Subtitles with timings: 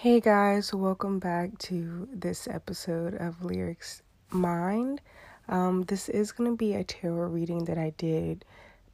[0.00, 5.00] Hey guys, welcome back to this episode of Lyrics Mind.
[5.48, 8.44] Um, this is going to be a tarot reading that I did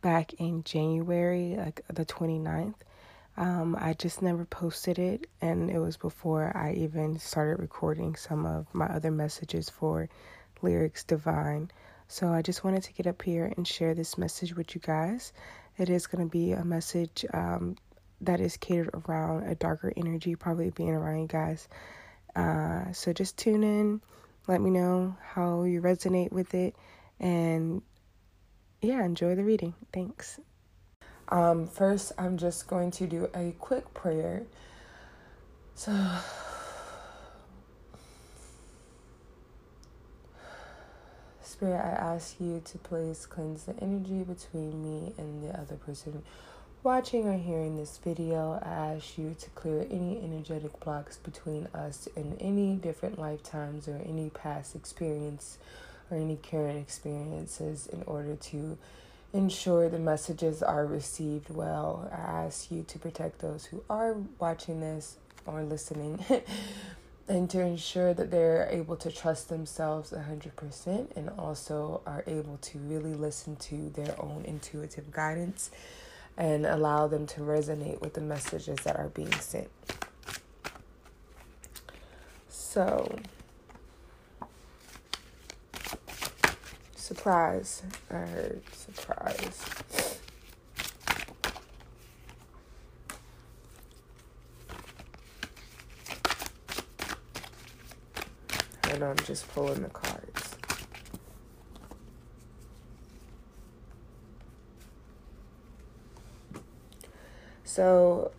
[0.00, 2.76] back in January, like the 29th.
[3.36, 8.46] Um, I just never posted it, and it was before I even started recording some
[8.46, 10.08] of my other messages for
[10.62, 11.70] Lyrics Divine.
[12.08, 15.34] So I just wanted to get up here and share this message with you guys.
[15.76, 17.76] It is going to be a message um,
[18.24, 21.68] that is catered around a darker energy, probably being around you guys.
[22.36, 24.00] Uh, so just tune in,
[24.48, 26.74] let me know how you resonate with it,
[27.20, 27.82] and
[28.82, 29.74] yeah, enjoy the reading.
[29.92, 30.40] Thanks.
[31.28, 34.42] Um, first, I'm just going to do a quick prayer.
[35.74, 35.92] So,
[41.42, 46.22] Spirit, I ask you to please cleanse the energy between me and the other person
[46.84, 52.06] watching or hearing this video, I ask you to clear any energetic blocks between us
[52.14, 55.56] in any different lifetimes or any past experience
[56.10, 58.76] or any current experiences in order to
[59.32, 62.06] ensure the messages are received well.
[62.12, 66.22] I ask you to protect those who are watching this or listening.
[67.28, 72.78] and to ensure that they're able to trust themselves 100% and also are able to
[72.80, 75.70] really listen to their own intuitive guidance
[76.36, 79.68] and allow them to resonate with the messages that are being sent.
[82.48, 83.18] So,
[86.96, 87.82] surprise.
[88.10, 89.64] I heard surprise.
[98.90, 100.13] And I'm just pulling the cards.
[107.74, 108.30] So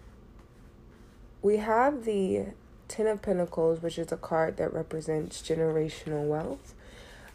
[1.41, 2.53] we have the
[2.88, 6.73] Ten of Pentacles, which is a card that represents generational wealth,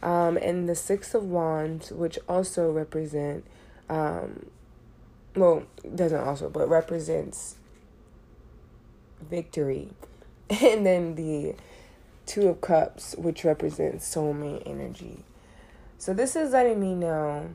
[0.01, 3.45] um, and the Six of Wands, which also represent,
[3.87, 4.47] um,
[5.35, 5.61] well,
[5.93, 7.57] doesn't also, but represents
[9.29, 9.89] victory,
[10.49, 11.53] and then the
[12.25, 15.23] Two of Cups, which represents soulmate energy.
[15.99, 17.51] So this is letting me know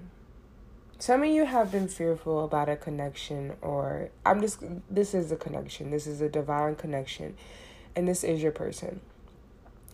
[0.98, 5.36] some of you have been fearful about a connection, or I'm just, this is a
[5.36, 5.90] connection.
[5.90, 7.36] This is a divine connection,
[7.94, 9.00] and this is your person.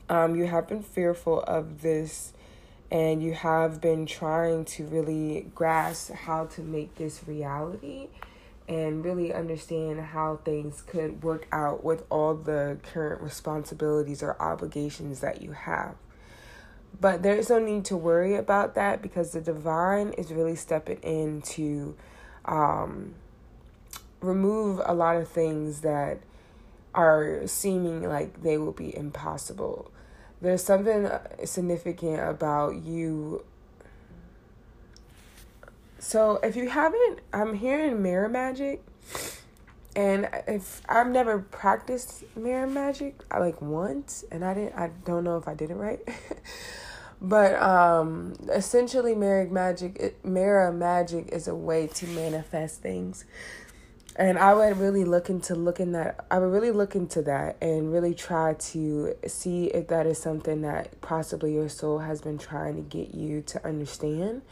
[0.09, 2.33] Um, you have been fearful of this,
[2.91, 8.09] and you have been trying to really grasp how to make this reality
[8.69, 15.21] and really understand how things could work out with all the current responsibilities or obligations
[15.21, 15.95] that you have.
[17.01, 21.43] But there's no need to worry about that because the divine is really stepping in
[21.43, 21.97] to
[22.45, 23.15] um,
[24.21, 26.21] remove a lot of things that
[26.95, 29.91] are seeming like they will be impossible.
[30.41, 31.09] There's something
[31.45, 33.45] significant about you.
[35.99, 38.83] So if you haven't, I'm hearing mirror magic.
[39.95, 44.75] And if I've never practiced mirror magic, I like once, and I didn't.
[44.75, 46.01] I don't know if I did it right.
[47.25, 53.25] But um, essentially, mirror magic, mirror magic is a way to manifest things.
[54.17, 56.27] And I would really look into looking that.
[56.33, 60.63] I would really look into that and really try to see if that is something
[60.63, 64.43] that possibly your soul has been trying to get you to understand.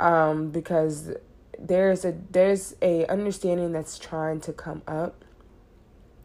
[0.00, 1.12] Um, because
[1.58, 5.24] there's a there's a understanding that's trying to come up,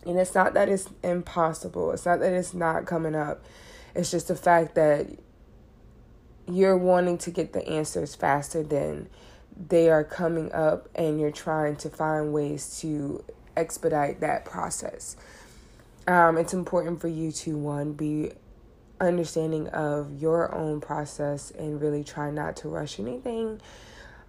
[0.05, 1.91] and it's not that it's impossible.
[1.91, 3.43] It's not that it's not coming up.
[3.95, 5.07] It's just the fact that
[6.47, 9.09] you're wanting to get the answers faster than
[9.55, 13.23] they are coming up and you're trying to find ways to
[13.55, 15.15] expedite that process.
[16.07, 18.31] Um, it's important for you to one be
[18.99, 23.61] understanding of your own process and really try not to rush anything.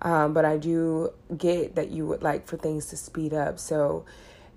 [0.04, 3.58] Um, but I do get that you would like for things to speed up.
[3.58, 4.04] So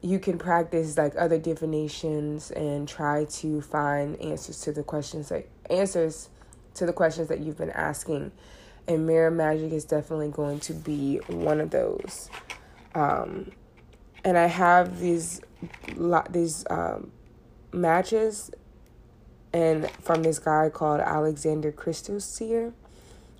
[0.02, 5.50] you can practice like other divinations and try to find answers to the questions like
[5.70, 6.30] answers
[6.76, 8.32] to the questions that you've been asking.
[8.88, 12.30] And mirror magic is definitely going to be one of those.
[12.94, 13.52] Um,
[14.24, 15.42] and I have these
[16.30, 17.12] these um,
[17.72, 18.52] matches,
[19.54, 22.74] and from this guy called Alexander Crystal Seer.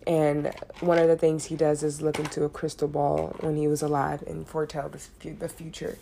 [0.08, 3.68] And one of the things he does is look into a crystal ball when he
[3.68, 5.98] was alive and foretell the, the future.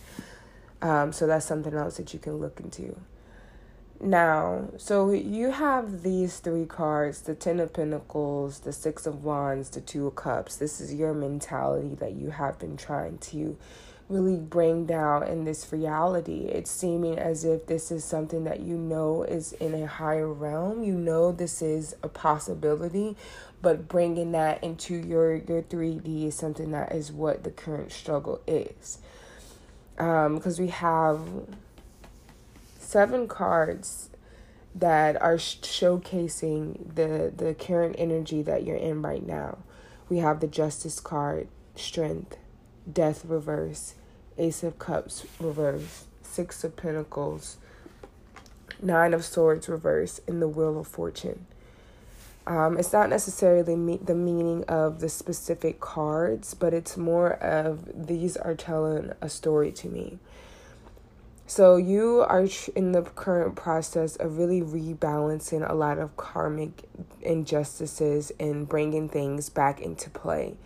[0.80, 2.96] Um, so that's something else that you can look into.
[4.00, 9.70] Now, so you have these three cards the Ten of Pentacles, the Six of Wands,
[9.70, 10.56] the Two of Cups.
[10.56, 13.56] This is your mentality that you have been trying to
[14.08, 16.44] really bring down in this reality.
[16.44, 20.84] It's seeming as if this is something that you know is in a higher realm.
[20.84, 23.16] You know this is a possibility,
[23.62, 28.40] but bringing that into your your 3D is something that is what the current struggle
[28.46, 28.98] is.
[29.98, 31.20] Um because we have
[32.78, 34.10] seven cards
[34.74, 39.58] that are showcasing the the current energy that you're in right now.
[40.08, 42.36] We have the Justice card, Strength,
[42.90, 43.94] Death reverse,
[44.38, 47.56] Ace of Cups reverse, Six of Pentacles,
[48.80, 51.46] Nine of Swords reverse, and the Wheel of Fortune.
[52.46, 58.06] Um, it's not necessarily me- the meaning of the specific cards, but it's more of
[58.06, 60.18] these are telling a story to me.
[61.48, 66.82] So you are in the current process of really rebalancing a lot of karmic
[67.20, 70.56] injustices and bringing things back into play.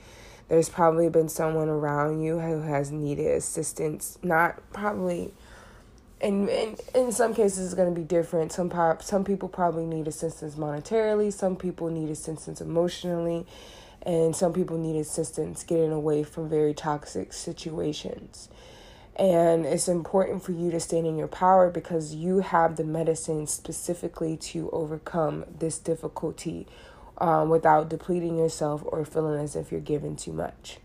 [0.49, 5.33] There's probably been someone around you who has needed assistance, not probably
[6.21, 8.53] and in, in some cases it's going to be different.
[8.53, 8.71] Some
[9.01, 13.47] some people probably need assistance monetarily, some people need assistance emotionally,
[14.03, 18.49] and some people need assistance getting away from very toxic situations.
[19.17, 23.47] And it's important for you to stand in your power because you have the medicine
[23.47, 26.67] specifically to overcome this difficulty
[27.19, 30.79] um, without depleting yourself or feeling as if you're giving too much.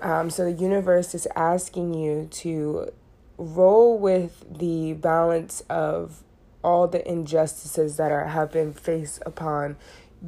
[0.00, 2.90] Um, so the universe is asking you to
[3.38, 6.22] roll with the balance of
[6.62, 9.76] all the injustices that are have been faced upon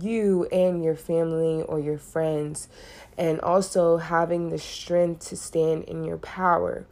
[0.01, 2.69] you and your family or your friends
[3.17, 6.85] and also having the strength to stand in your power.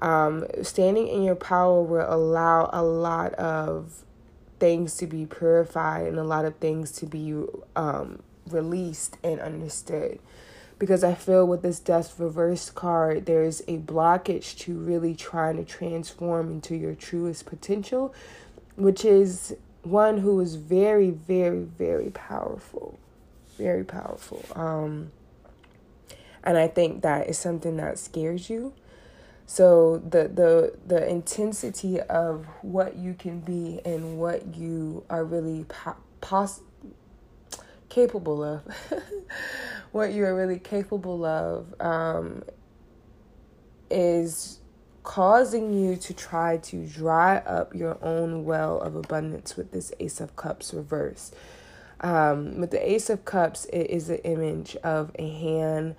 [0.00, 4.04] Um, standing in your power will allow a lot of
[4.58, 7.34] things to be purified and a lot of things to be
[7.76, 10.18] um, released and understood.
[10.80, 15.64] Because I feel with this death reverse card, there's a blockage to really trying to
[15.64, 18.14] transform into your truest potential,
[18.76, 22.98] which is one who is very, very, very powerful.
[23.58, 24.42] Very powerful.
[24.54, 25.12] Um,
[26.42, 28.72] and I think that is something that scares you.
[29.46, 35.64] So the the the intensity of what you can be and what you are really
[35.64, 36.60] po- pos-
[37.90, 38.62] capable of,
[39.92, 42.42] what you are really capable of, um,
[43.90, 44.60] is
[45.02, 50.20] causing you to try to dry up your own well of abundance with this Ace
[50.20, 51.32] of Cups reverse.
[52.00, 55.96] Um, with the Ace of Cups, it is an image of a hand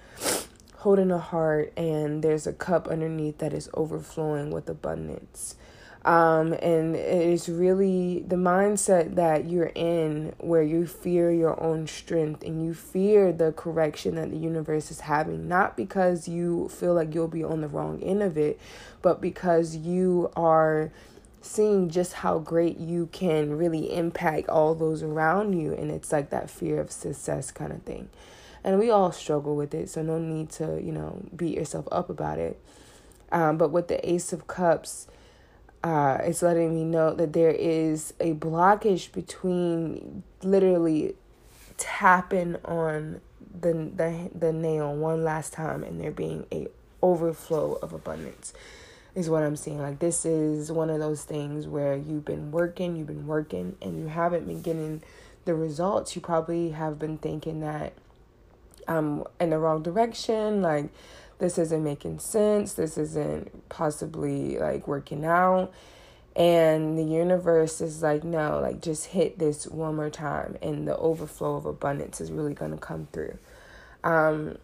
[0.78, 5.56] holding a heart, and there's a cup underneath that is overflowing with abundance.
[6.04, 12.44] Um, and it's really the mindset that you're in where you fear your own strength
[12.44, 17.14] and you fear the correction that the universe is having, not because you feel like
[17.14, 18.60] you'll be on the wrong end of it,
[19.04, 20.92] but because you are
[21.42, 25.74] seeing just how great you can really impact all those around you.
[25.74, 28.10] And it's like that fear of success kind of thing.
[28.64, 32.10] And we all struggle with it so no need to you know beat yourself up
[32.10, 32.60] about it.
[33.32, 35.08] Um, but with the ace of cups
[35.84, 41.16] uh, it's letting me know that there is a blockage between literally
[41.78, 43.20] tapping on
[43.60, 46.68] the the the nail one last time and there being a
[47.02, 48.54] overflow of abundance
[49.16, 49.80] is what I'm seeing.
[49.80, 54.00] Like this is one of those things where you've been working, you've been working, and
[54.00, 55.02] you haven't been getting
[55.46, 56.16] the results.
[56.16, 57.94] You probably have been thinking that
[58.88, 60.62] I'm in the wrong direction.
[60.62, 60.90] Like
[61.42, 62.74] this isn't making sense.
[62.74, 65.74] This isn't possibly like working out.
[66.36, 70.96] And the universe is like, no, like just hit this one more time, and the
[70.96, 73.40] overflow of abundance is really going to come through.
[74.04, 74.60] Um,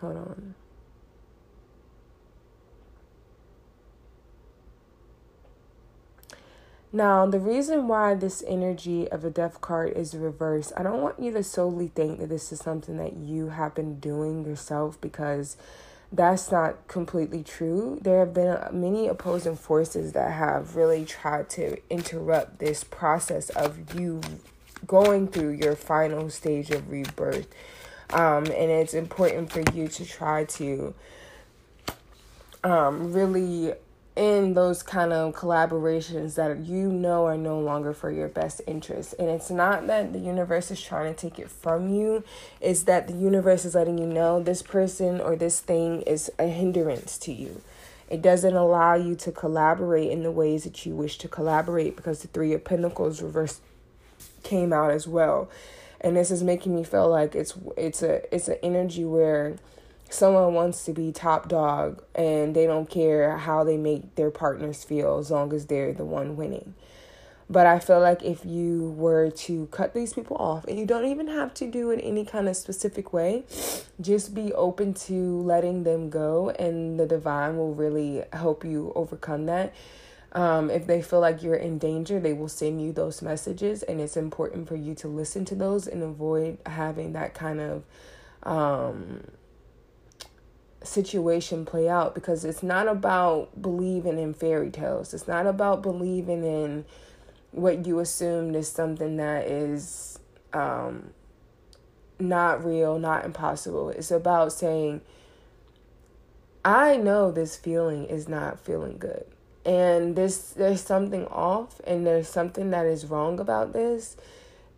[0.00, 0.54] Hold on.
[6.92, 11.20] Now, the reason why this energy of a death card is reversed, I don't want
[11.20, 15.56] you to solely think that this is something that you have been doing yourself because
[16.12, 17.98] that's not completely true.
[18.02, 23.94] There have been many opposing forces that have really tried to interrupt this process of
[23.94, 24.20] you
[24.86, 27.46] going through your final stage of rebirth
[28.12, 30.94] um, and it's important for you to try to
[32.64, 33.72] um, really
[34.16, 39.14] in those kind of collaborations that you know are no longer for your best interest.
[39.18, 42.24] And it's not that the universe is trying to take it from you,
[42.60, 46.46] it's that the universe is letting you know this person or this thing is a
[46.46, 47.62] hindrance to you.
[48.08, 52.22] It doesn't allow you to collaborate in the ways that you wish to collaborate because
[52.22, 53.60] the Three of Pentacles reverse
[54.42, 55.48] came out as well.
[56.00, 59.56] and this is making me feel like it's it's a it's an energy where
[60.10, 64.84] someone wants to be top dog and they don't care how they make their partners
[64.84, 66.74] feel as long as they're the one winning.
[67.48, 71.06] But I feel like if you were to cut these people off, and you don't
[71.06, 73.42] even have to do it any kind of specific way,
[74.00, 79.46] just be open to letting them go, and the divine will really help you overcome
[79.46, 79.74] that.
[80.30, 84.00] Um, if they feel like you're in danger, they will send you those messages, and
[84.00, 87.82] it's important for you to listen to those and avoid having that kind of
[88.44, 89.24] um,
[90.82, 95.12] situation play out because it's not about believing in fairy tales.
[95.12, 96.84] It's not about believing in
[97.50, 100.18] what you assumed is something that is
[100.52, 101.10] um,
[102.18, 103.90] not real, not impossible.
[103.90, 105.00] It's about saying,
[106.64, 109.24] I know this feeling is not feeling good.
[109.64, 114.16] And this there's something off and there's something that is wrong about this.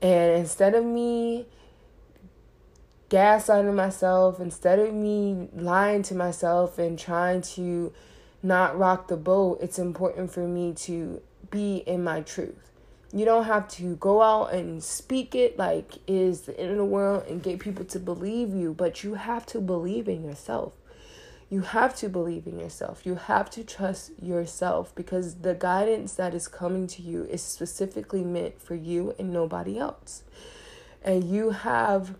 [0.00, 1.46] And instead of me
[3.12, 7.92] gaslighting myself, instead of me lying to myself and trying to
[8.42, 12.70] not rock the boat, it's important for me to be in my truth.
[13.12, 16.84] You don't have to go out and speak it like is the end of the
[16.86, 20.72] world and get people to believe you, but you have to believe in yourself.
[21.50, 23.04] You have to believe in yourself.
[23.04, 28.24] You have to trust yourself because the guidance that is coming to you is specifically
[28.24, 30.22] meant for you and nobody else.
[31.04, 32.14] And you have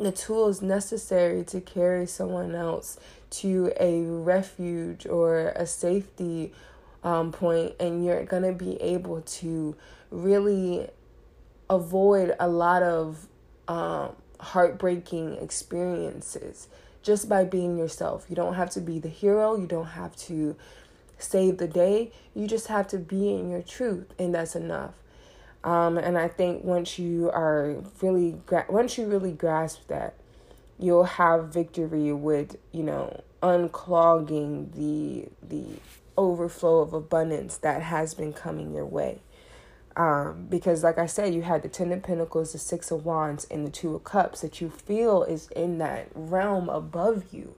[0.00, 2.98] the tools necessary to carry someone else
[3.30, 6.52] to a refuge or a safety
[7.04, 9.76] um, point, and you're going to be able to
[10.10, 10.88] really
[11.68, 13.28] avoid a lot of
[13.68, 16.68] um, heartbreaking experiences
[17.02, 18.26] just by being yourself.
[18.28, 20.56] You don't have to be the hero, you don't have to
[21.18, 24.94] save the day, you just have to be in your truth, and that's enough.
[25.62, 30.14] Um, and I think once you are really gra- once you really grasp that,
[30.78, 35.78] you'll have victory with you know unclogging the the
[36.16, 39.20] overflow of abundance that has been coming your way.
[39.96, 43.46] Um, because like I said, you had the Ten of Pentacles, the Six of Wands,
[43.50, 47.54] and the Two of Cups that you feel is in that realm above you.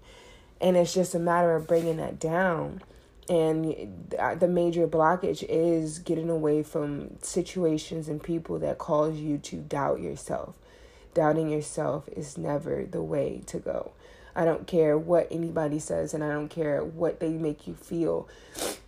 [0.61, 2.83] And it's just a matter of bringing that down
[3.29, 9.57] and the major blockage is getting away from situations and people that cause you to
[9.57, 10.55] doubt yourself.
[11.15, 13.93] Doubting yourself is never the way to go.
[14.35, 18.29] I don't care what anybody says and i don't care what they make you feel.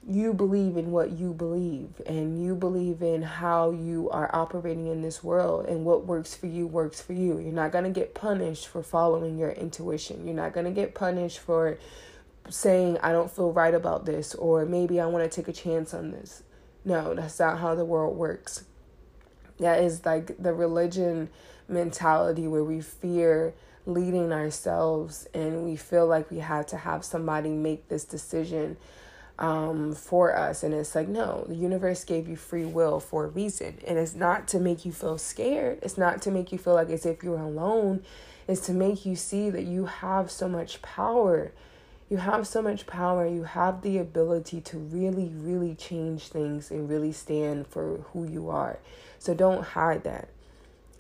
[0.07, 5.03] You believe in what you believe and you believe in how you are operating in
[5.03, 7.39] this world and what works for you works for you.
[7.39, 10.27] You're not going to get punished for following your intuition.
[10.27, 11.79] You're not going to get punished for
[12.49, 15.95] saying I don't feel right about this or maybe I want to take a chance
[15.95, 16.43] on this.
[16.85, 18.65] No, that's not how the world works.
[19.59, 21.31] That is like the religion
[21.69, 23.55] mentality where we fear
[23.87, 28.77] leading ourselves and we feel like we have to have somebody make this decision
[29.39, 30.63] um, for us.
[30.63, 33.79] And it's like, no, the universe gave you free will for a reason.
[33.87, 36.91] And it's not to make you feel scared, it's not to make you feel like
[36.91, 38.03] as if you're alone,
[38.47, 41.53] it's to make you see that you have so much power
[42.09, 43.27] you have so much power.
[43.27, 48.51] You have the ability to really, really change things and really stand for who you
[48.51, 48.79] are.
[49.19, 50.29] So don't hide that.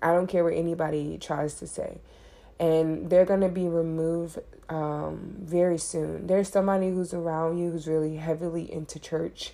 [0.02, 1.98] I don't care what anybody tries to say.
[2.58, 6.26] And they're going to be removed um, very soon.
[6.26, 9.52] There's somebody who's around you who's really heavily into church.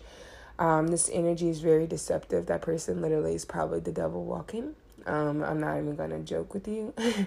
[0.59, 2.47] Um, this energy is very deceptive.
[2.47, 4.75] That person literally is probably the devil walking.
[5.07, 6.93] Um, I'm not even going to joke with you.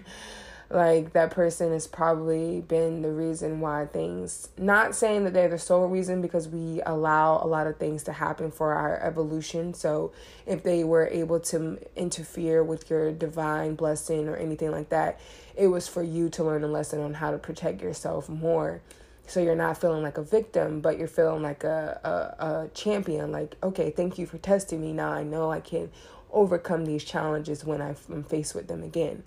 [0.73, 5.59] like that person has probably been the reason why things not saying that they're the
[5.59, 9.75] sole reason because we allow a lot of things to happen for our evolution.
[9.75, 10.11] So
[10.47, 15.19] if they were able to interfere with your divine blessing or anything like that
[15.55, 18.81] it was for you to learn a lesson on how to protect yourself more.
[19.27, 21.99] So you're not feeling like a victim but you're feeling like a,
[22.39, 23.31] a, a champion.
[23.31, 24.91] Like okay thank you for testing me.
[24.91, 25.91] Now i know i can
[26.31, 29.21] overcome these challenges when i'm faced with them again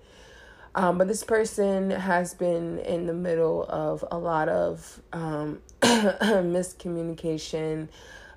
[0.76, 7.88] um, but this person has been in the middle of a lot of um, miscommunication,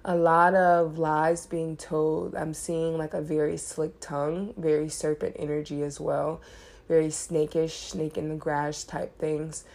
[0.05, 2.36] a lot of lies being told.
[2.36, 6.39] I'm seeing like a very slick tongue, very serpent energy as well,
[6.88, 9.65] very snakish, snake in the grass type things.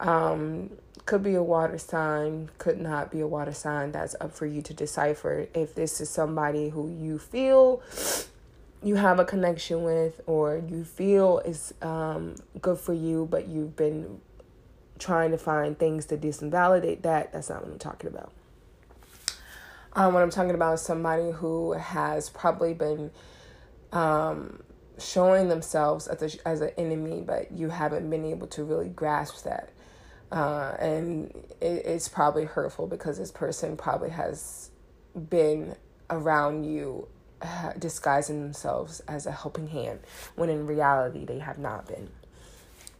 [0.00, 0.70] Um,
[1.06, 3.92] could be a water sign, could not be a water sign.
[3.92, 5.46] That's up for you to decipher.
[5.54, 7.80] If this is somebody who you feel
[8.82, 13.76] you have a connection with or you feel is um, good for you, but you've
[13.76, 14.20] been
[14.98, 18.32] trying to find things to disinvalidate that, that's not what I'm talking about.
[19.94, 23.10] Um, what I'm talking about is somebody who has probably been
[23.92, 24.62] um,
[24.98, 29.44] showing themselves as a, as an enemy, but you haven't been able to really grasp
[29.44, 29.70] that.
[30.30, 31.30] Uh, and
[31.60, 34.70] it, it's probably hurtful because this person probably has
[35.30, 35.74] been
[36.10, 37.08] around you
[37.78, 40.00] disguising themselves as a helping hand
[40.34, 42.10] when in reality they have not been.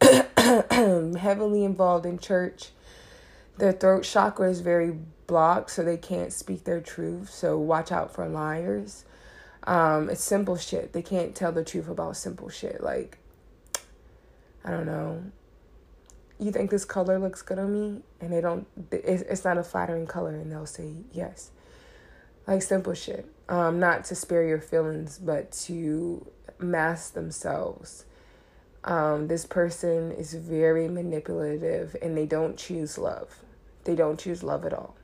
[1.19, 2.69] Heavily involved in church.
[3.57, 4.95] Their throat chakra is very
[5.27, 7.29] blocked, so they can't speak their truth.
[7.29, 9.05] So watch out for liars.
[9.63, 10.93] Um, it's simple shit.
[10.93, 12.81] They can't tell the truth about simple shit.
[12.81, 13.17] Like,
[14.63, 15.23] I don't know.
[16.39, 18.01] You think this color looks good on me?
[18.21, 21.51] And they don't, it's not a flattering color, and they'll say yes.
[22.47, 23.29] Like simple shit.
[23.49, 26.25] Um, not to spare your feelings, but to
[26.59, 28.05] mask themselves.
[28.85, 33.39] Um, this person is very manipulative and they don't choose love.
[33.83, 34.95] They don't choose love at all.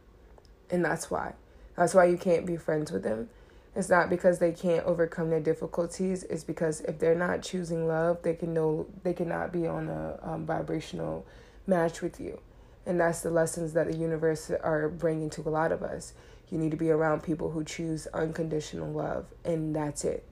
[0.69, 1.33] And that's why.
[1.75, 3.29] That's why you can't be friends with them
[3.75, 6.23] it's not because they can't overcome their difficulties.
[6.23, 10.17] It's because if they're not choosing love, they can know they cannot be on a
[10.23, 11.25] um, vibrational
[11.67, 12.39] match with you,
[12.85, 16.13] and that's the lessons that the universe are bringing to a lot of us.
[16.49, 20.23] You need to be around people who choose unconditional love, and that's it.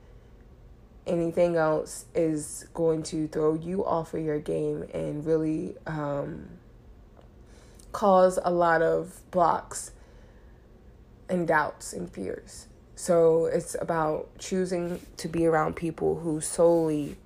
[1.05, 6.47] Anything else is going to throw you off of your game and really um,
[7.91, 9.91] cause a lot of blocks
[11.27, 12.67] and doubts and fears.
[12.95, 17.17] So it's about choosing to be around people who solely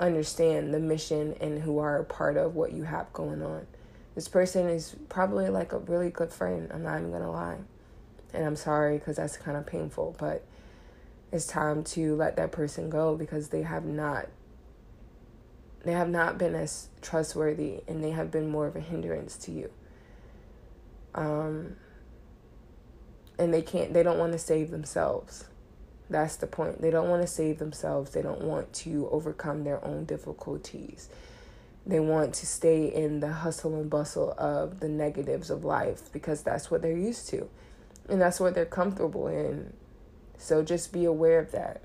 [0.00, 3.66] understand the mission and who are a part of what you have going on.
[4.14, 6.70] This person is probably like a really good friend.
[6.72, 7.58] I'm not even to lie.
[8.34, 10.44] And I'm sorry because that's kind of painful, but
[11.32, 14.28] it's time to let that person go because they have not
[15.84, 19.52] they have not been as trustworthy and they have been more of a hindrance to
[19.52, 19.70] you.
[21.14, 21.76] Um
[23.38, 25.44] and they can't they don't want to save themselves.
[26.10, 26.82] That's the point.
[26.82, 28.10] They don't want to save themselves.
[28.12, 31.08] They don't want to overcome their own difficulties.
[31.86, 36.42] They want to stay in the hustle and bustle of the negatives of life because
[36.42, 37.48] that's what they're used to
[38.08, 39.72] and that's what they're comfortable in
[40.38, 41.82] so just be aware of that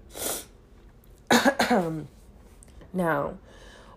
[2.94, 3.38] now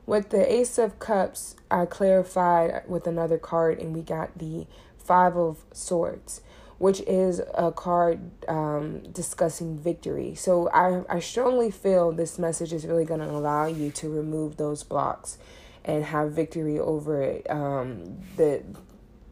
[0.06, 4.66] with the ace of cups i clarified with another card and we got the
[4.98, 6.42] five of swords
[6.82, 10.34] which is a card um, discussing victory.
[10.34, 14.56] So I, I strongly feel this message is really going to allow you to remove
[14.56, 15.38] those blocks
[15.84, 17.48] and have victory over it.
[17.48, 18.64] Um, the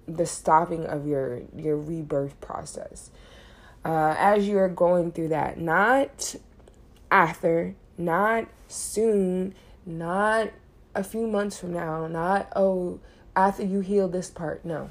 [0.07, 3.11] the stopping of your your rebirth process.
[3.85, 6.35] Uh, as you are going through that, not
[7.11, 9.55] after, not soon,
[9.87, 10.51] not
[10.95, 13.01] a few months from now, not oh
[13.35, 14.65] after you heal this part.
[14.65, 14.91] No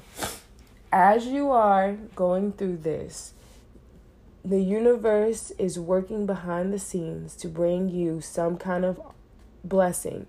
[0.92, 3.34] as you are going through this,
[4.44, 9.00] the universe is working behind the scenes to bring you some kind of
[9.62, 10.26] blessing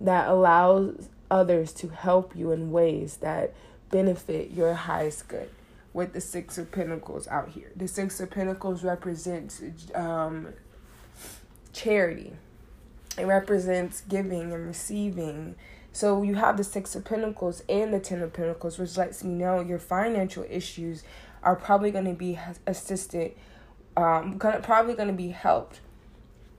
[0.00, 3.52] that allows others to help you in ways that
[3.90, 5.50] benefit your highest good.
[5.92, 9.60] With the Six of Pentacles out here, the Six of Pentacles represents
[9.92, 10.54] um,
[11.72, 12.32] charity,
[13.18, 15.56] it represents giving and receiving.
[15.92, 19.34] So you have the Six of Pentacles and the Ten of Pentacles, which lets me
[19.34, 21.02] know your financial issues
[21.42, 23.32] are probably going to be assisted,
[23.96, 25.80] um, gonna, probably going to be helped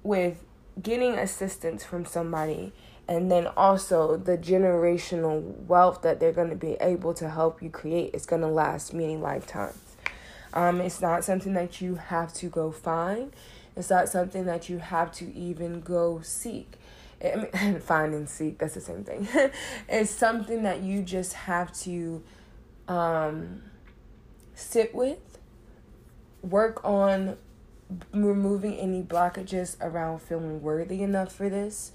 [0.04, 0.44] with
[0.82, 2.74] getting assistance from somebody
[3.07, 7.69] and then also the generational wealth that they're going to be able to help you
[7.69, 9.77] create is going to last many lifetimes.
[10.53, 13.33] Um, it's not something that you have to go find.
[13.75, 16.73] It's not something that you have to even go seek.
[17.23, 19.27] I mean, find and seek, that's the same thing.
[19.89, 22.23] it's something that you just have to
[22.87, 23.61] um,
[24.55, 25.39] sit with,
[26.41, 27.37] work on
[28.13, 31.91] removing any blockages around feeling worthy enough for this,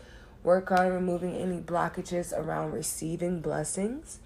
[0.47, 4.21] work on removing any blockages around receiving blessings,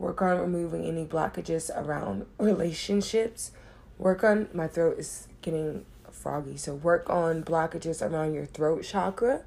[0.00, 3.52] work on removing any blockages around relationships,
[3.96, 9.42] work on my throat is getting froggy, so work on blockages around your throat chakra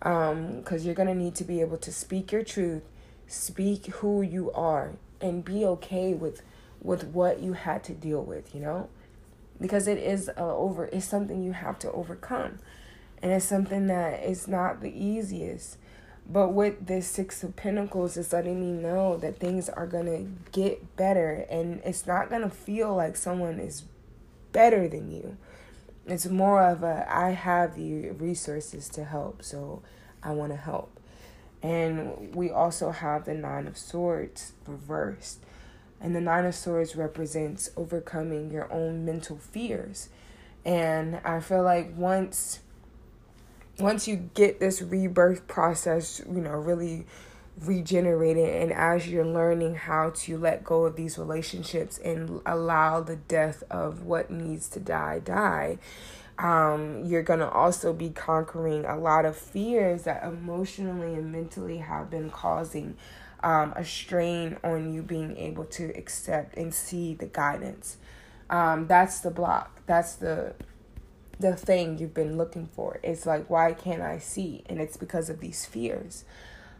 [0.00, 2.84] um because you're going to need to be able to speak your truth
[3.26, 6.40] speak who you are and be okay with
[6.80, 8.88] with what you had to deal with you know?
[9.60, 12.58] Because it is uh, over it's something you have to overcome
[13.22, 15.76] and it's something that is not the easiest
[16.30, 20.96] but with this six of pentacles it's letting me know that things are gonna get
[20.96, 23.84] better and it's not gonna feel like someone is
[24.52, 25.36] better than you
[26.08, 29.82] it's more of a I have the resources to help, so
[30.22, 30.98] I want to help.
[31.62, 35.40] And we also have the Nine of Swords reversed.
[36.00, 40.08] And the Nine of Swords represents overcoming your own mental fears.
[40.64, 42.60] And I feel like once
[43.78, 47.06] once you get this rebirth process, you know, really
[47.64, 53.16] regenerated and as you're learning how to let go of these relationships and allow the
[53.16, 55.76] death of what needs to die die
[56.38, 61.78] um, you're going to also be conquering a lot of fears that emotionally and mentally
[61.78, 62.96] have been causing
[63.42, 67.96] um, a strain on you being able to accept and see the guidance.
[68.50, 69.80] Um, that's the block.
[69.86, 70.54] That's the
[71.40, 75.30] the thing you've been looking for it's like why can't i see and it's because
[75.30, 76.24] of these fears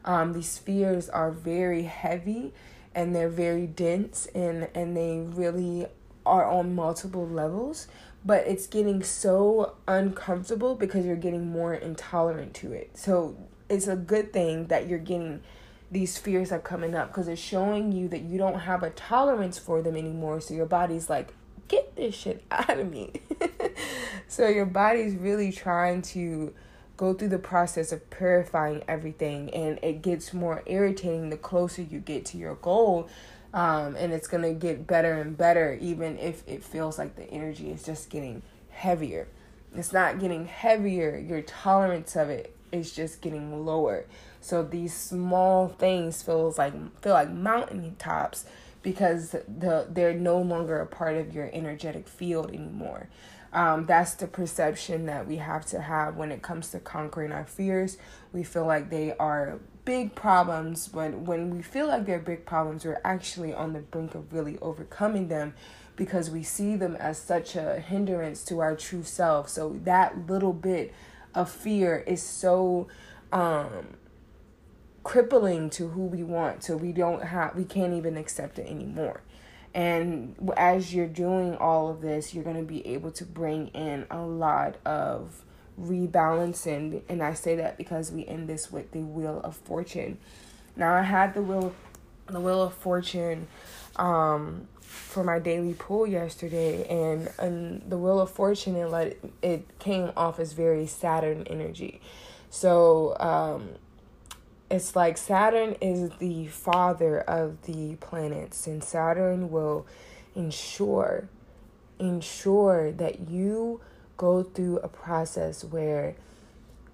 [0.04, 2.52] um, these fears are very heavy
[2.94, 5.86] and they're very dense and, and they really
[6.24, 7.88] are on multiple levels,
[8.24, 12.96] but it's getting so uncomfortable because you're getting more intolerant to it.
[12.96, 13.36] So
[13.68, 15.42] it's a good thing that you're getting
[15.90, 19.58] these fears are coming up because it's showing you that you don't have a tolerance
[19.58, 20.40] for them anymore.
[20.40, 21.32] So your body's like,
[21.68, 23.12] get this shit out of me.
[24.28, 26.52] so your body's really trying to
[26.98, 32.00] go through the process of purifying everything and it gets more irritating the closer you
[32.00, 33.08] get to your goal
[33.54, 37.30] um, and it's going to get better and better even if it feels like the
[37.30, 39.28] energy is just getting heavier
[39.76, 44.04] it's not getting heavier your tolerance of it is just getting lower
[44.40, 48.44] so these small things feels like feel like mountain tops
[48.90, 53.08] because the they're no longer a part of your energetic field anymore
[53.52, 57.46] um, that's the perception that we have to have when it comes to conquering our
[57.46, 57.96] fears.
[58.32, 62.84] We feel like they are big problems, but when we feel like they're big problems,
[62.84, 65.54] we're actually on the brink of really overcoming them
[65.96, 69.48] because we see them as such a hindrance to our true self.
[69.48, 70.92] So that little bit
[71.34, 72.88] of fear is so
[73.32, 73.96] um,
[75.08, 79.22] crippling to who we want, so we don't have we can't even accept it anymore.
[79.72, 84.04] And as you're doing all of this, you're going to be able to bring in
[84.10, 85.42] a lot of
[85.80, 87.00] rebalancing.
[87.08, 90.18] And I say that because we end this with the Wheel of Fortune.
[90.76, 91.74] Now, I had the Wheel,
[92.26, 93.46] the Wheel of Fortune
[93.96, 99.78] um, for my daily pull yesterday, and, and the Wheel of Fortune, it, let, it
[99.78, 102.02] came off as very Saturn energy.
[102.50, 103.70] So, um,
[104.70, 109.86] it's like Saturn is the father of the planets, and Saturn will
[110.34, 111.28] ensure
[111.98, 113.80] ensure that you
[114.16, 116.14] go through a process where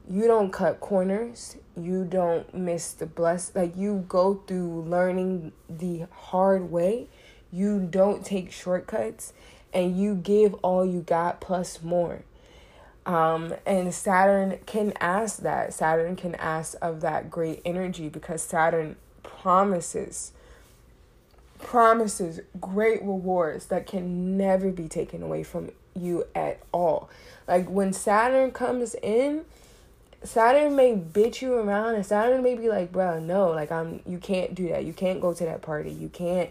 [0.08, 6.06] you don't cut corners, you don't miss the bless like you go through learning the
[6.10, 7.08] hard way,
[7.52, 9.32] you don't take shortcuts,
[9.72, 12.24] and you give all you got plus more.
[13.06, 15.74] Um, and Saturn can ask that.
[15.74, 20.32] Saturn can ask of that great energy because Saturn promises
[21.58, 27.08] promises great rewards that can never be taken away from you at all.
[27.48, 29.44] Like when Saturn comes in,
[30.22, 34.18] Saturn may bitch you around and Saturn may be like, bro, no, like I'm you
[34.18, 34.84] can't do that.
[34.84, 35.90] You can't go to that party.
[35.90, 36.50] You can't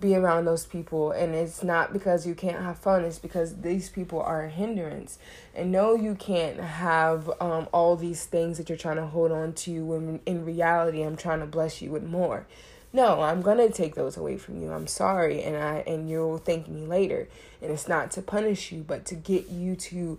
[0.00, 3.88] be around those people and it's not because you can't have fun it's because these
[3.88, 5.18] people are a hindrance.
[5.54, 9.52] And no you can't have um, all these things that you're trying to hold on
[9.54, 12.46] to when in reality i'm trying to bless you with more.
[12.92, 14.72] No i'm gonna take those away from you.
[14.72, 17.28] I'm sorry and i and you'll thank me later.
[17.60, 20.18] And it's not to punish you but to get you to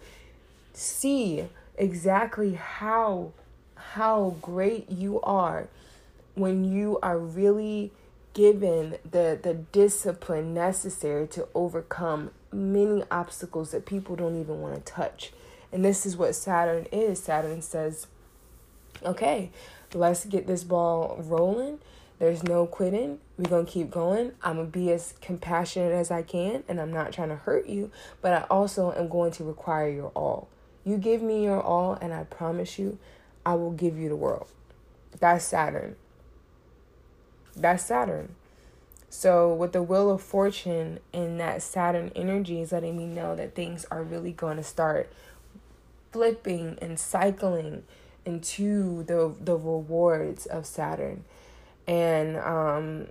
[0.74, 1.46] see
[1.78, 3.32] exactly how
[3.76, 5.68] how great you are
[6.36, 7.92] when you are really
[8.40, 14.94] given the the discipline necessary to overcome many obstacles that people don't even want to
[14.94, 15.34] touch.
[15.74, 17.20] And this is what Saturn is.
[17.20, 18.08] Saturn says,
[19.04, 19.52] "Okay,
[19.94, 21.80] let's get this ball rolling.
[22.20, 23.20] There's no quitting.
[23.38, 24.32] We're going to keep going.
[24.42, 27.68] I'm going to be as compassionate as I can, and I'm not trying to hurt
[27.68, 30.48] you, but I also am going to require your all.
[30.86, 33.00] You give me your all, and I promise you,
[33.46, 34.48] I will give you the world.
[35.20, 35.98] That's Saturn.
[37.62, 38.36] That's Saturn.
[39.12, 43.56] So, with the Wheel of Fortune and that Saturn energy is letting me know that
[43.56, 45.12] things are really going to start
[46.12, 47.84] flipping and cycling
[48.26, 51.24] into the the rewards of Saturn.
[51.88, 53.08] And um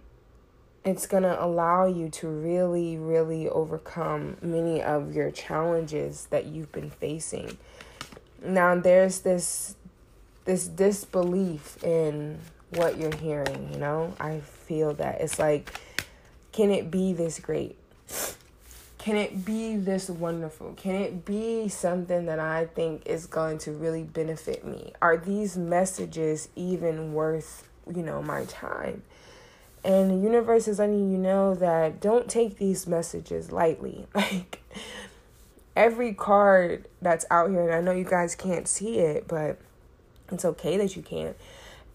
[0.85, 6.73] it's going to allow you to really really overcome many of your challenges that you've
[6.73, 7.59] been facing.
[8.43, 9.75] Now there's this
[10.45, 12.39] this disbelief in
[12.71, 14.15] what you're hearing, you know?
[14.21, 15.73] I feel that it's like
[16.53, 17.77] can it be this great?
[18.99, 20.75] Can it be this wonderful?
[20.75, 24.93] Can it be something that I think is going to really benefit me?
[25.01, 29.03] Are these messages even worth, you know, my time?
[29.85, 34.07] And the universe is letting you know that don't take these messages lightly.
[34.15, 34.61] Like
[35.77, 39.61] every card that's out here, and I know you guys can't see it, but
[40.33, 41.37] it's okay that you can't.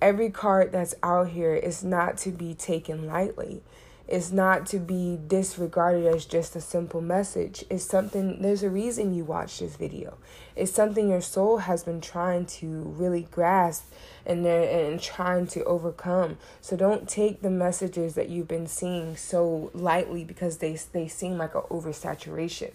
[0.04, 3.62] Every card that's out here is not to be taken lightly.
[4.06, 7.64] It's not to be disregarded as just a simple message.
[7.70, 10.18] It's something, there's a reason you watch this video.
[10.58, 13.94] It's something your soul has been trying to really grasp
[14.26, 16.38] and and trying to overcome.
[16.60, 21.38] So don't take the messages that you've been seeing so lightly because they they seem
[21.38, 22.72] like a oversaturation.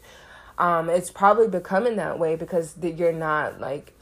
[0.57, 3.93] Um, it's probably becoming that way because you're not like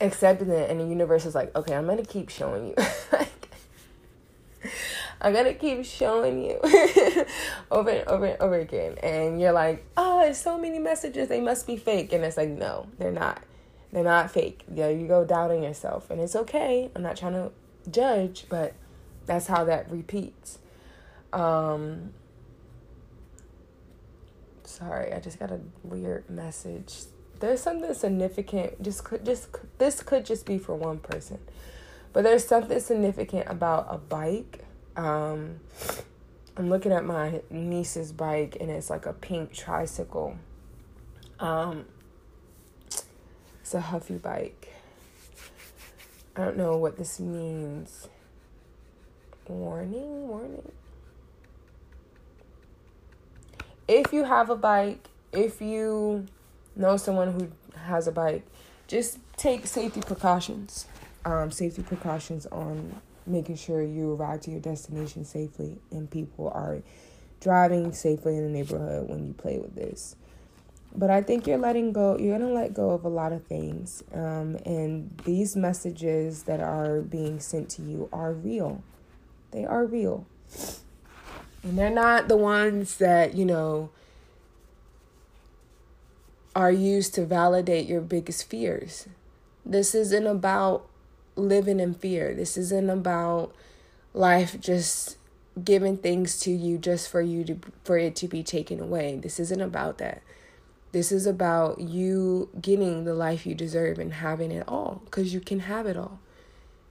[0.00, 2.74] accepting it, and the universe is like, okay, I'm gonna keep showing you.
[5.20, 6.58] I'm gonna keep showing you
[7.70, 8.96] over and over and over again.
[9.02, 12.12] And you're like, oh, it's so many messages, they must be fake.
[12.12, 13.42] And it's like, no, they're not.
[13.92, 14.64] They're not fake.
[14.72, 16.10] Yeah, you go doubting yourself.
[16.10, 16.90] And it's okay.
[16.94, 17.50] I'm not trying to
[17.90, 18.74] judge, but
[19.26, 20.58] that's how that repeats.
[21.32, 22.12] Um
[24.64, 26.94] sorry, I just got a weird message.
[27.40, 28.82] There's something significant.
[28.82, 29.48] Just could just
[29.78, 31.38] this could just be for one person.
[32.12, 34.64] But there's something significant about a bike
[34.96, 35.60] um,
[36.56, 40.36] I'm looking at my niece's bike and it's like a pink tricycle.
[41.38, 41.86] Um,
[43.62, 44.68] it's a Huffy bike.
[46.36, 48.08] I don't know what this means.
[49.48, 50.70] Warning, warning.
[53.88, 56.26] If you have a bike, if you
[56.80, 57.48] know someone who
[57.84, 58.44] has a bike,
[58.88, 60.86] just take safety precautions.
[61.24, 66.82] Um, safety precautions on making sure you arrive to your destination safely and people are
[67.40, 70.16] driving safely in the neighborhood when you play with this.
[70.94, 73.44] But I think you're letting go, you're going to let go of a lot of
[73.44, 74.02] things.
[74.12, 78.82] Um, and these messages that are being sent to you are real.
[79.52, 80.26] They are real.
[81.62, 83.90] And they're not the ones that, you know,
[86.60, 89.08] are used to validate your biggest fears.
[89.64, 90.86] This isn't about
[91.34, 92.34] living in fear.
[92.34, 93.54] This isn't about
[94.12, 95.16] life just
[95.64, 99.16] giving things to you just for you to for it to be taken away.
[99.16, 100.20] This isn't about that.
[100.92, 105.40] This is about you getting the life you deserve and having it all cuz you
[105.40, 106.18] can have it all.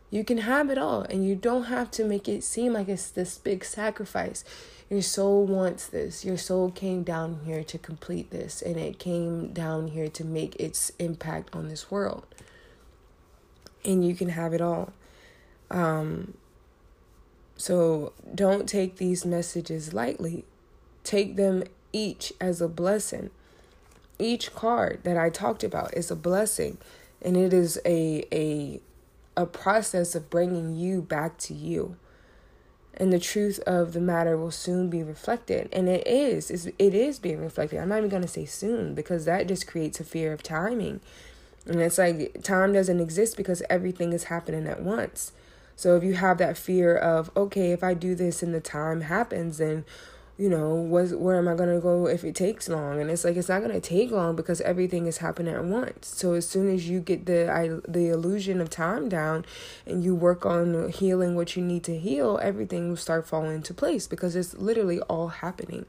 [0.10, 3.12] You can have it all and you don't have to make it seem like it's
[3.12, 4.44] this big sacrifice.
[4.90, 6.26] Your soul wants this.
[6.26, 10.56] Your soul came down here to complete this and it came down here to make
[10.56, 12.26] its impact on this world
[13.86, 14.94] and you can have it all.
[15.72, 16.34] Um,
[17.58, 20.46] so don't take these messages lightly.
[21.04, 23.30] Take them each as a blessing.
[24.18, 26.78] Each card that I talked about is a blessing,
[27.22, 28.82] and it is a a
[29.38, 31.96] a process of bringing you back to you.
[32.96, 36.52] And the truth of the matter will soon be reflected, and it is.
[36.52, 37.80] It is being reflected.
[37.80, 41.00] I'm not even going to say soon because that just creates a fear of timing
[41.70, 45.32] and it's like time doesn't exist because everything is happening at once.
[45.76, 49.02] So if you have that fear of, okay, if I do this and the time
[49.02, 49.86] happens, then
[50.40, 53.02] you know, was where am I gonna go if it takes long?
[53.02, 56.08] And it's like it's not gonna take long because everything is happening at once.
[56.08, 59.46] So as soon as you get the I, the illusion of time down,
[59.86, 63.74] and you work on healing what you need to heal, everything will start falling into
[63.74, 65.86] place because it's literally all happening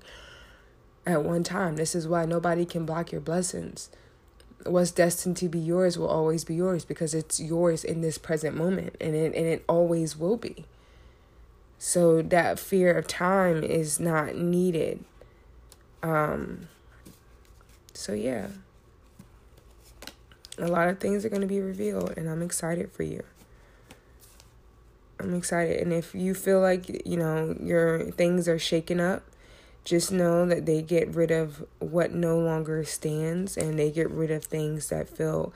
[1.07, 1.77] at one time.
[1.77, 3.89] This is why nobody can block your blessings
[4.67, 8.55] what's destined to be yours will always be yours because it's yours in this present
[8.55, 10.67] moment and it and it always will be.
[11.83, 15.03] So that fear of time is not needed.
[16.03, 16.69] Um
[17.95, 18.49] so yeah.
[20.59, 23.25] A lot of things are going to be revealed and I'm excited for you.
[25.19, 29.23] I'm excited and if you feel like, you know, your things are shaken up,
[29.83, 34.31] just know that they get rid of what no longer stands and they get rid
[34.31, 35.55] of things that feel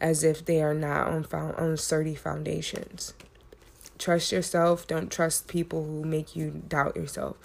[0.00, 3.12] as if they are not on found on sturdy foundations.
[4.06, 4.86] Trust yourself.
[4.86, 7.36] Don't trust people who make you doubt yourself.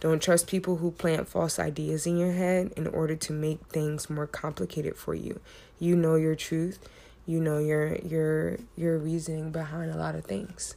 [0.00, 4.08] Don't trust people who plant false ideas in your head in order to make things
[4.08, 5.40] more complicated for you.
[5.78, 6.78] You know your truth.
[7.26, 10.74] You know your your your reasoning behind a lot of things.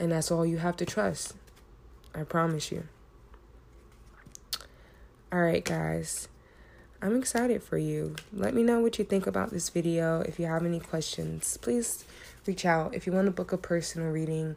[0.00, 1.34] And that's all you have to trust.
[2.12, 2.88] I promise you.
[5.30, 6.26] All right, guys.
[7.00, 8.16] I'm excited for you.
[8.32, 10.22] Let me know what you think about this video.
[10.22, 12.04] If you have any questions, please
[12.44, 12.92] reach out.
[12.92, 14.56] If you want to book a personal reading,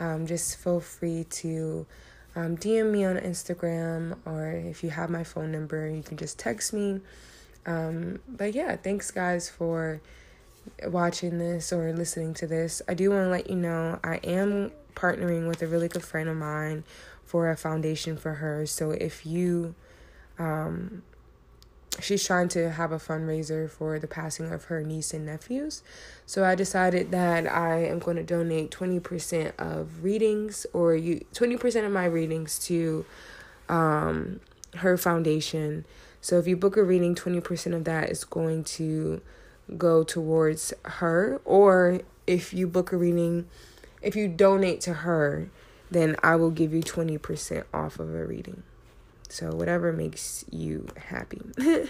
[0.00, 1.86] um, just feel free to
[2.36, 6.38] um, DM me on Instagram or if you have my phone number, you can just
[6.38, 7.00] text me.
[7.66, 10.00] Um, but yeah, thanks guys for
[10.84, 12.82] watching this or listening to this.
[12.88, 16.28] I do want to let you know I am partnering with a really good friend
[16.28, 16.84] of mine
[17.24, 18.66] for a foundation for her.
[18.66, 19.74] So if you
[20.38, 21.02] um,
[22.00, 25.82] she's trying to have a fundraiser for the passing of her niece and nephews.
[26.26, 31.86] So I decided that I am going to donate 20% of readings or you 20%
[31.86, 33.04] of my readings to
[33.68, 34.40] um
[34.76, 35.84] her foundation.
[36.20, 39.20] So if you book a reading, 20% of that is going to
[39.76, 43.46] go towards her or if you book a reading,
[44.02, 45.50] if you donate to her,
[45.90, 48.62] then I will give you 20% off of a reading.
[49.28, 51.40] So, whatever makes you happy.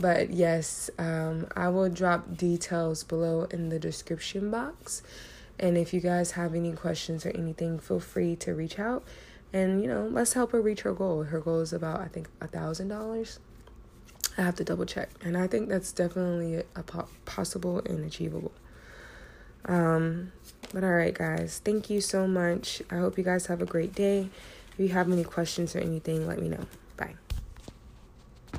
[0.00, 5.02] but yes, um, I will drop details below in the description box.
[5.58, 9.04] And if you guys have any questions or anything, feel free to reach out.
[9.52, 11.24] And, you know, let's help her reach her goal.
[11.24, 13.38] Her goal is about, I think, a $1,000.
[14.38, 15.10] I have to double check.
[15.22, 18.52] And I think that's definitely a po- possible and achievable.
[19.66, 20.32] Um,
[20.72, 22.82] but all right, guys, thank you so much.
[22.90, 24.30] I hope you guys have a great day.
[24.74, 26.66] If you have any questions or anything, let me know.
[26.96, 27.14] Bye.